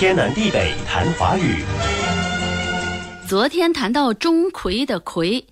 [0.00, 1.62] 天南地北谈华语。
[3.28, 5.44] 昨天谈到钟馗的馗，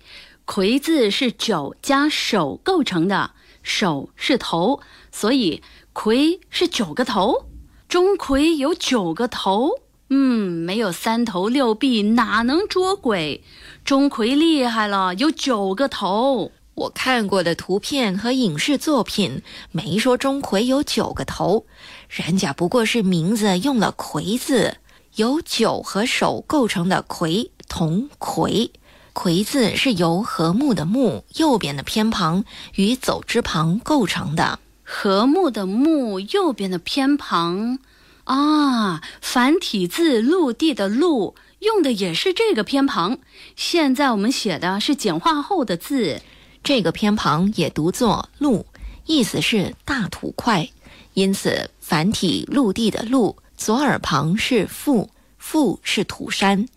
[0.47, 3.29] 馗字是九加手构成的，
[3.61, 4.81] 手是头，
[5.11, 5.61] 所以
[5.93, 7.45] 馗是九个头。
[7.87, 9.69] 钟馗有九个头，
[10.09, 13.43] 嗯，没有三头六臂哪能捉鬼？
[13.85, 16.51] 钟馗厉害了，有九个头。
[16.79, 19.41] 我看过的图片和影视作品
[19.73, 21.65] 没说钟馗有九个头，
[22.07, 24.77] 人家不过是名字用了“魁”字，
[25.15, 28.71] 由九和手构成的“魁”同“魁”。
[29.11, 34.59] 魁字是由和睦的睦右边的偏旁与走之旁构成的。
[34.85, 37.79] 和睦的睦右边的偏旁，
[38.23, 43.17] 啊，繁体字陆地的陆用的也是这个偏旁。
[43.57, 46.21] 现在我们写的是简化后的字。
[46.63, 48.65] 这个偏旁也读作“陆”，
[49.05, 50.69] 意思是大土块，
[51.13, 56.67] 因此繁体陆地的“陆”左耳旁是“富”，“富”是土山，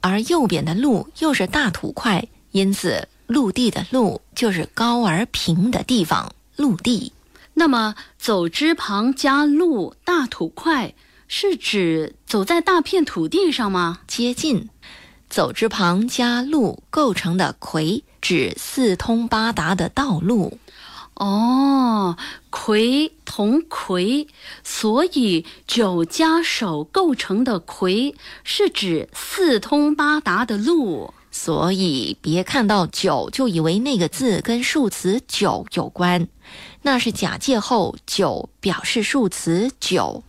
[0.00, 7.12] 而右边的“陆”又是大土块，因此陆地的“陆”就是高而平的地方，陆地。
[7.54, 10.94] 那么走之旁加“陆”大土块，
[11.28, 14.00] 是指走在大片土地上吗？
[14.06, 14.68] 接近。
[15.28, 20.58] 走之旁加陆构成的魁，指四通八达的道路。
[21.14, 22.16] 哦，
[22.48, 24.26] 魁同魁，
[24.64, 31.12] 所以九加手构成的魁是指四通八达的路。
[31.30, 36.26] 所以别看到九就以为那个字跟数词九有关，
[36.82, 40.24] 那是假借后九表示数词九。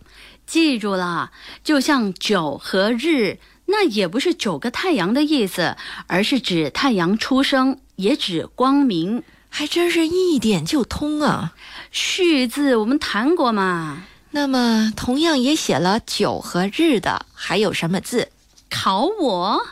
[0.46, 1.32] 记住了，
[1.64, 3.38] 就像九和日。
[3.66, 5.76] 那也不是九个太阳的意思，
[6.06, 11.54] 而是指太阳出生，也指光明，还真是一点就通啊！
[11.92, 14.04] 序字我们谈过嘛？
[14.32, 18.32] 那么同样也写了九和日的，还有什么字？
[18.68, 19.66] 考我，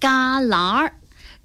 [0.00, 0.94] 旮旯儿，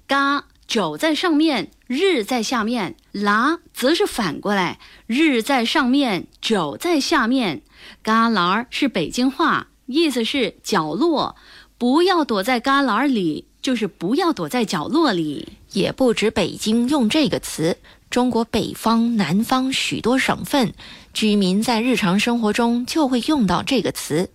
[0.08, 7.62] 旮九在上面，日在下面，旯则是反过来，日在上面，九在下面。
[8.02, 11.36] 旮旯儿是北京话，意思是角落。
[11.76, 15.48] 不要躲在旮旯里，就是不要躲在角落里。
[15.72, 17.78] 也不止北京用这个词，
[18.10, 20.74] 中国北方、南方许多省份
[21.14, 24.28] 居民在日常生活中就会用到这个词，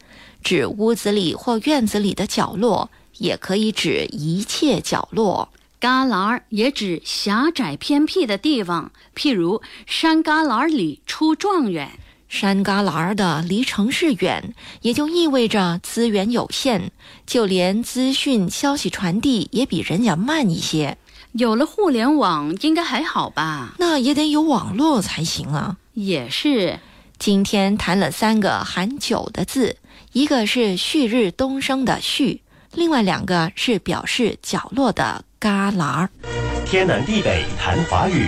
[0.43, 2.89] 指屋子里或院子里的角落，
[3.19, 5.49] 也可以指一切角落。
[5.79, 11.99] 旮旯也指狭窄偏僻的地方，譬如山旮旯里出状元。
[12.27, 16.91] 山旮旯的离城市远，也就意味着资源有限，
[17.25, 20.97] 就连资讯消息传递也比人家慢一些。
[21.33, 23.75] 有了互联网，应该还好吧？
[23.79, 25.77] 那也得有网络才行啊。
[25.93, 26.79] 也是。
[27.19, 29.77] 今天谈了三个含“九”的字，
[30.13, 32.41] 一个是旭日东升的“旭”，
[32.75, 36.07] 另外两个是表示角落的“旮旯”。
[36.67, 38.27] 天南地北谈华语。